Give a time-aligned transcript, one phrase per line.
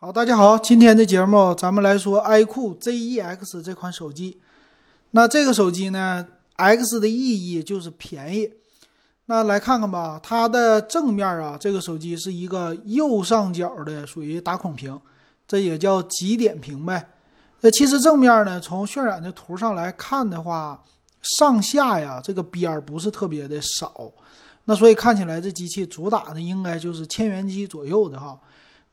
[0.00, 4.38] 好，大家好，今天的节目咱们来说 iQOO ZEX 这款手机。
[5.10, 6.24] 那这个手机呢
[6.54, 8.48] ，X 的意义就是便宜。
[9.26, 14.96] 那来看看吧，它的正面啊，这个手机是一个右上角的，属于打孔屏，
[15.48, 17.08] 这也叫极点屏呗。
[17.62, 20.80] 那其实正面呢，从渲染的图上来看的话，
[21.22, 24.12] 上下呀这个边儿不是特别的少，
[24.66, 28.38] 那所以看起来这机器主打的应该就是千元机左右的哈。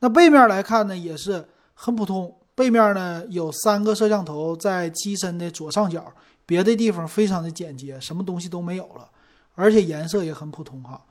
[0.00, 2.34] 那背面来看呢，也是很普通。
[2.54, 6.10] 背面呢有三个摄像头在机身的左上角，
[6.46, 9.06] 别的地方非常的简洁，什么东西都没有了，
[9.54, 11.04] 而且颜色也很普通哈。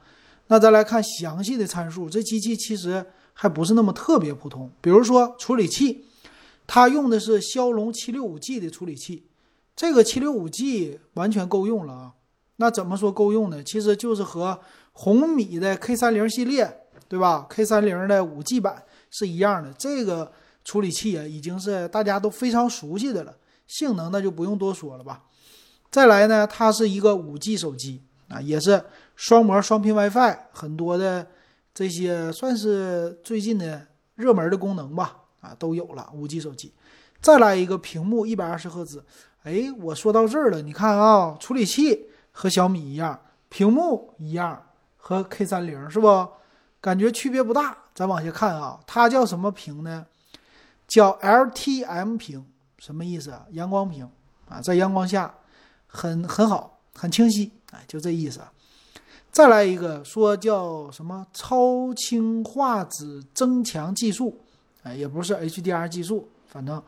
[0.48, 4.72] 那再来看详细的参数，这机器其实还不是那么特别普通。
[4.82, 6.06] 比如说处理器，
[6.66, 9.28] 它用的是骁龙七六五 G 的处理器，
[9.76, 12.14] 这个七六五 G 完全够用了啊。
[12.56, 13.64] 那怎么说够用呢？
[13.64, 14.60] 其实就是和
[14.94, 16.82] 红米的 K 三零系列。
[17.16, 20.30] 对吧？K 三零的五 G 版是一样的，这个
[20.66, 23.34] 处理器啊，已经是大家都非常熟悉的了。
[23.68, 25.24] 性能那就不用多说了吧。
[25.90, 28.84] 再来呢，它是一个五 G 手机啊，也是
[29.16, 31.26] 双模双频 WiFi，很多的
[31.74, 36.74] 这些算是最近的热门的功能吧啊，都有了五 G 手机。
[37.22, 39.02] 再来一个屏幕一百二十赫兹，
[39.44, 44.62] 哎，我说到这儿了，你看啊，处理器和小米一样，屏幕一样，
[44.98, 46.28] 和 K 三零是不？
[46.86, 50.06] 感觉区别不大，咱往下看啊，它叫什么屏呢？
[50.88, 52.46] 叫 LTM 屏，
[52.78, 53.44] 什么意思啊？
[53.54, 54.08] 阳光屏
[54.48, 55.34] 啊，在阳光下
[55.88, 58.40] 很很好，很清晰，哎，就这意思。
[59.32, 64.40] 再来一个，说叫什么超清画质增强技术，
[64.84, 66.80] 哎，也不是 HDR 技术，反正，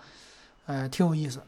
[0.68, 1.42] 哎，挺有意思。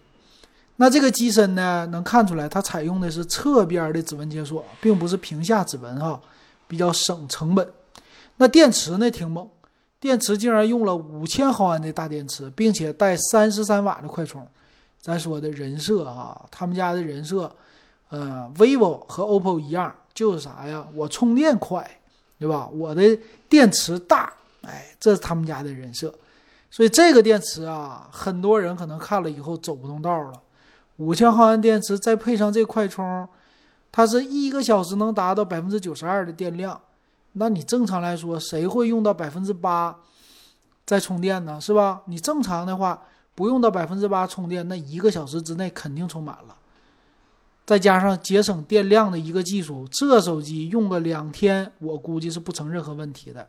[0.78, 6.20] 那这个机身呢，能看出来它采用的是侧边的指纹解锁，并不是屏下指纹哈，
[6.68, 7.72] 比较省成本。
[8.42, 9.12] 那电池呢？
[9.12, 9.46] 挺猛，
[10.00, 14.48] 电池竟然用了五千毫安的大电池，并且带三十三瓦的快充。
[15.02, 17.54] 咱说的人设啊，他们家的人设，
[18.08, 20.88] 呃，vivo 和 oppo 一样，就是啥呀？
[20.94, 21.86] 我充电快，
[22.40, 22.66] 对吧？
[22.70, 23.20] 我的
[23.50, 24.32] 电池大，
[24.62, 26.14] 哎，这是他们家的人设。
[26.72, 30.32] 所以这个电池啊，很多人可能看了以后走不动道了。
[30.96, 33.28] 五千毫安电池再配上这快充，
[33.92, 36.80] 它是一个小时能达到百分之九十二的电量。
[37.34, 39.96] 那你正常来说，谁会用到百分之八
[40.86, 41.62] 再充电呢？
[41.62, 42.02] 是吧？
[42.06, 43.02] 你正常的话，
[43.36, 46.56] 不用到百分之八充电，那一个小时之内肯定充满了。
[47.66, 53.48] 再加上节省电量的一个技术，这手机用个两天，我估计是不成任何问题的。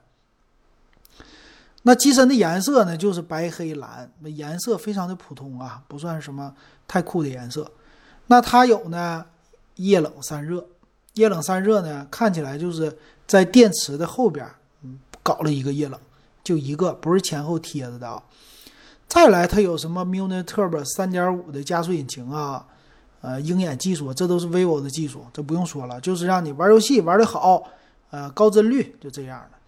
[1.83, 6.55] 那机身的颜色呢，就是白黑蓝，那颜色非常的普通啊，不算什么
[6.87, 7.71] 太酷的颜色。
[8.27, 9.25] 那它有呢，
[9.77, 10.67] 液冷散热。
[11.21, 14.47] 液冷散热呢，看起来就是在电池的后边，
[14.83, 16.01] 嗯，搞了一个液冷，
[16.43, 18.23] 就一个，不是前后贴着的啊。
[19.07, 22.65] 再来，它有什么 Muni Turbo 三点五的加速引擎啊，
[23.21, 27.63] 呃，鹰眼技术，这都是 vivo 的技术，这不用说了，就是让你玩游戏玩的好，
[28.11, 29.59] 呃，高帧率就这样的。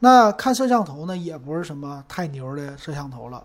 [0.00, 3.42] 那看摄像头呢，也不是什么太牛的摄像头了。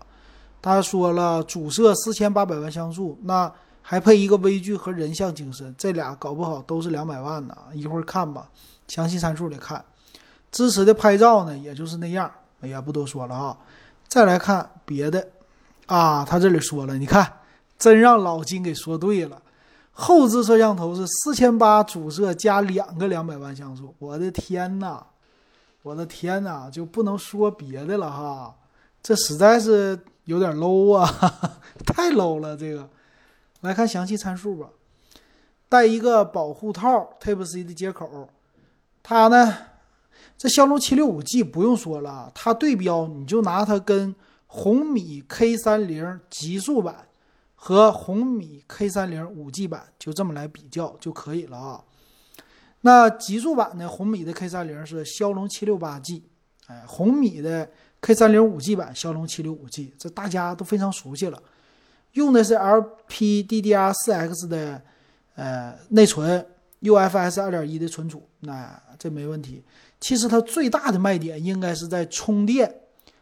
[0.60, 3.50] 他说了，主摄四千八百万像素，那。
[3.86, 7.54] 还配一个微距和人像景深，这俩搞不好都是两百万呢。
[7.74, 8.48] 一会儿看吧，
[8.88, 9.84] 详细参数得看。
[10.50, 12.32] 支持的拍照呢，也就是那样。
[12.62, 13.54] 哎呀，不多说了啊。
[14.08, 15.28] 再来看别的
[15.84, 17.30] 啊，他这里说了，你看，
[17.78, 19.42] 真让老金给说对了。
[19.92, 23.94] 后置摄像头是四千八主摄加两个两百万像素。
[23.98, 25.04] 我的天呐，
[25.82, 28.54] 我的天呐，就不能说别的了哈。
[29.02, 31.06] 这实在是有点 low 啊，
[31.84, 32.88] 太 low 了这个。
[33.64, 34.68] 来看详细参数吧，
[35.70, 38.28] 带一个保护套 Type C 的接口，
[39.02, 39.56] 它呢，
[40.36, 44.14] 这骁龙七六五 G 不用说了，它对标你就拿它跟
[44.46, 47.08] 红米 K 三零极速版
[47.54, 51.84] 和红米 K 三零五 G 版就这么来比较就可以了啊。
[52.82, 56.22] 那极速版呢，红米的 K 三零是骁龙七六八 G，
[56.66, 57.70] 哎，红米的
[58.02, 61.42] K 三零五 G 版骁龙七六五 G，这大家都非常熟悉了。
[62.14, 64.82] 用的是 LPDDR4X 的
[65.36, 66.44] 呃内存
[66.80, 69.62] ，UFS 2.1的存储，那这没问题。
[70.00, 72.72] 其实它最大的卖点应该是在充电，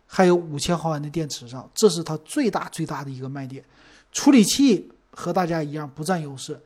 [0.07, 3.65] 还有五千毫安的电池上，这是它最大最大的一个卖点。
[4.11, 6.61] 处理器和大家一样不占优势，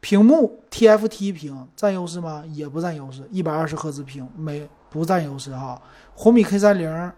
[0.00, 2.44] 屏幕 TFT 屏占优势吗？
[2.52, 5.80] 也不占优势，一百二十赫兹屏没不占优势哈。
[6.14, 7.12] 红米 K30，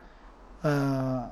[0.62, 1.28] 呃，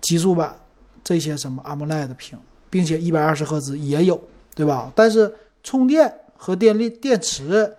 [0.00, 0.56] 极速版。
[1.02, 2.38] 这些什么 AMOLED 屏，
[2.68, 4.20] 并且一百二十赫兹也有，
[4.54, 4.92] 对吧？
[4.94, 7.74] 但是充电和电力电池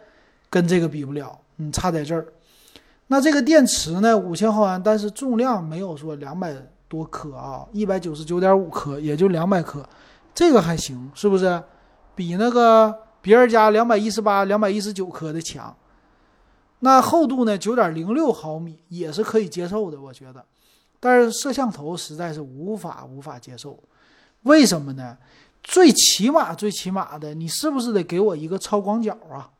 [0.50, 2.28] 跟这个比不了，嗯，差在这儿。
[3.08, 6.56] 那这个电池呢，五千毫安，但是重量没有说两百
[6.88, 9.88] 多颗啊，一百九十九点五颗，也就两百颗，
[10.34, 11.62] 这个还行，是不是？
[12.14, 15.76] 比那个别人家两百一十八、两百一十九颗的强。
[16.80, 17.58] 那厚度呢？
[17.58, 20.44] 九点零六毫米也是可以接受的，我觉得。
[21.02, 23.78] 但是摄像头实在是无法无法接受，
[24.44, 25.18] 为什么呢？
[25.64, 29.52] 最起码最起码的，你是不是得给我一个超广角啊？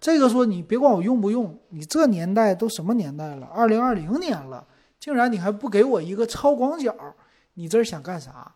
[0.00, 3.46] 这个说你别管我用不用，你这年代都什么年代了？
[3.46, 4.66] 二零二零年了，
[4.98, 6.94] 竟然你还不给我一个超广角，
[7.54, 8.54] 你这是想干啥？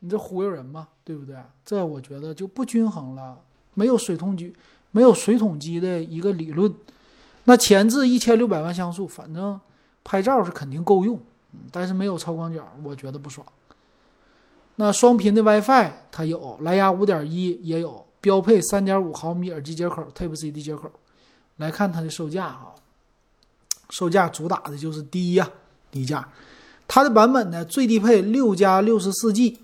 [0.00, 0.88] 你这忽悠人吗？
[1.04, 1.36] 对不对？
[1.64, 3.38] 这我觉得就不均衡了，
[3.74, 4.52] 没有水桶机，
[4.90, 6.74] 没有水桶机的一个理论。
[7.44, 9.60] 那前置一千六百万像素，反正
[10.10, 11.16] 拍照是肯定够用，
[11.70, 13.46] 但是没有超广角，我觉得不爽。
[14.74, 18.04] 那双频的 WiFi 它有，蓝牙五点一也有。
[18.20, 20.90] 标配三点五毫米耳机接口，Type C 的接口。
[21.58, 22.74] 来看它的售价啊，
[23.90, 25.48] 售价主打的就是低呀，
[25.92, 26.28] 低价。
[26.88, 29.60] 它的版本呢，最低配六加六十四 G，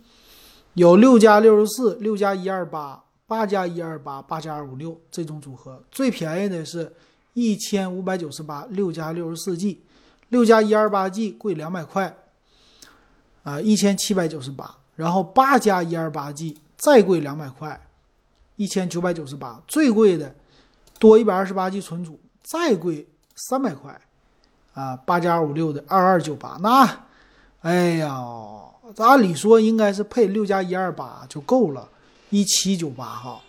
[0.75, 5.83] 有六加六十四、六加一二八、八加一二八、八加二五六这种组合。
[5.91, 6.95] 最便宜的是
[7.35, 9.83] 一千五百九十八，六加六十四 G，
[10.29, 12.17] 六加一二八 G 贵两百块，
[13.43, 14.77] 啊，一千七百九十八。
[14.95, 17.81] 然后八加一二八 G 再贵两百块。
[18.59, 20.35] 一千九百九十八，最贵的
[20.99, 24.01] 多一百二十八 G 存储，再贵三百块，
[24.73, 27.05] 啊，八加二五六的二二九八，那，
[27.61, 28.19] 哎呀，
[28.97, 31.87] 按理说应该是配六加一二八就够了，
[32.31, 33.43] 一七九八哈，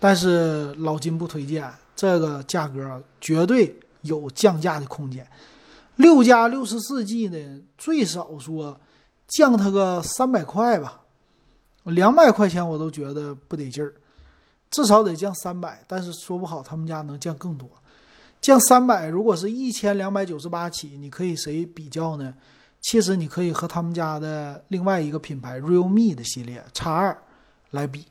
[0.00, 5.28] 但是老金不推荐，这个价格绝对有降价的空间，
[5.96, 8.80] 六加六十四 G 的最少说
[9.28, 11.02] 降它个三百块吧，
[11.84, 13.94] 两百块钱我都觉得不得劲儿。
[14.68, 17.70] 至少得降三百，但是说不好他们家能降更多，
[18.40, 22.34] 降三百，如果是一千两百九十八起，你可以谁比较呢？
[22.82, 27.16] 其实你可以和他们家的另外一个品牌 Realme 的系列 X 二
[27.70, 28.04] 来比。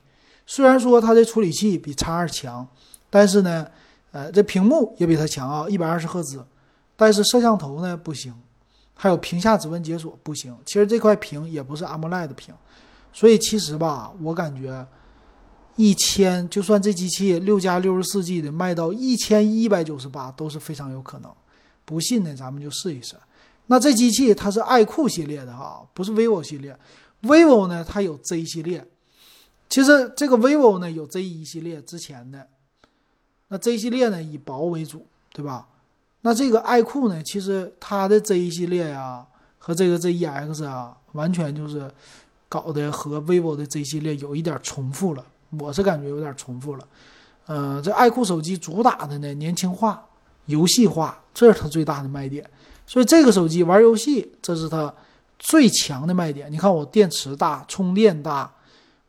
[0.46, 2.68] 虽然说它的处理器比 X 二强，
[3.10, 3.68] 但是呢，
[4.12, 6.44] 呃，这屏幕也比它强啊，一百二十赫兹，
[6.96, 8.34] 但是摄像头呢不行，
[8.94, 10.56] 还有屏下指纹解锁不行。
[10.66, 12.54] 其实这块屏也不是 AMOLED 屏，
[13.12, 14.86] 所以其实吧，我感觉。
[15.78, 21.30] 一千，就算这机器六加六十四 G 的卖到一千一百九十八都是非常有可能。
[21.84, 23.18] 不信呢，咱们就试一试。
[23.68, 26.80] 那这机器它是爱酷系列的哈，不是 vivo 系列。
[27.24, 28.88] vivo 呢，它有 Z 系列。
[29.68, 32.48] 其实这个 vivo 呢有 Z 一系列之前的，
[33.50, 35.68] 那 Z 系列呢以薄为主，对吧？
[36.26, 39.24] 那这个爱酷呢，其实它的 Z 系列呀
[39.60, 41.88] 和这个 ZEX 啊，完全就是
[42.50, 45.24] 搞得和 vivo 的 Z 系列有一点重复了。
[45.60, 46.88] 我是感觉有点重复了，
[47.46, 50.04] 呃，这爱酷手机主打的呢年轻化、
[50.48, 52.44] 游戏化，这是它最大的卖点。
[52.88, 54.92] 所以这个手机玩游戏，这是它
[55.38, 56.52] 最强的卖点。
[56.52, 58.52] 你看我电池大、充电大，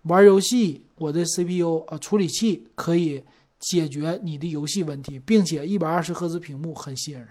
[0.02, 3.24] 玩游戏我的 CPU 啊处理器可以
[3.58, 7.28] 解决你的游戏问题，并且一百二十赫兹屏幕很吸引人。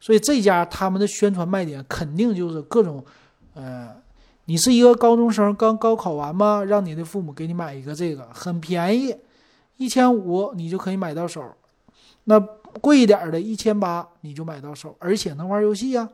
[0.00, 3.04] 所以这家他们的宣传卖点肯定就是各种，
[3.54, 3.94] 呃。
[4.50, 6.64] 你是一个高中生，刚高考完吗？
[6.64, 9.14] 让你的父母给你买一个这个，很便宜，
[9.76, 11.54] 一千五你就可以买到手。
[12.24, 12.40] 那
[12.80, 16.08] 贵一点的，一千八你就买到手，而且能玩游戏呀。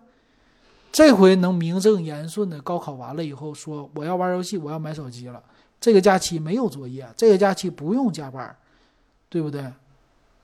[0.91, 5.41] 这回能名正言顺的高考完了以后说我要玩游戏，我要买手机了。
[5.81, 8.57] 这个假期没有作业，这个假期不用加班，
[9.35, 9.61] 对不对？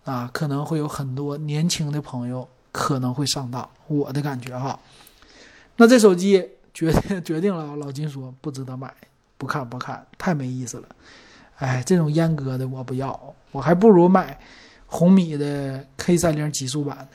[0.04, 4.76] 啊，可能会有很多年轻的朋友可能会上当，我的感觉哈。
[5.76, 6.44] 那这手机。
[6.72, 8.94] 决定 决定了，老金说不值得买，
[9.36, 10.88] 不看不看，太没意思了。
[11.56, 14.38] 哎，这种阉割的我不要，我还不如买
[14.86, 17.08] 红米的 K 三零极速版的。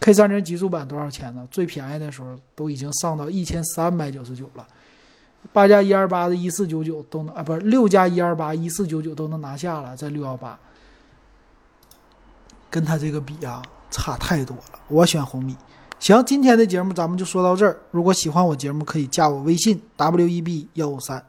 [0.00, 1.46] K 三零极速版多少钱呢？
[1.48, 4.66] 最便宜的时候都已经上到一千三百九十九了。
[5.52, 10.58] 八加一二八的一四九九都能啊，不是六加一二八一四九九都能拿下了，在六幺八，
[12.70, 14.78] 跟他这个比啊，差太多了。
[14.88, 15.56] 我选红米。
[15.98, 17.76] 行，今天的节目咱们就说到这儿。
[17.90, 21.24] 如果喜欢我节目，可以加我微信 w e b 幺五三。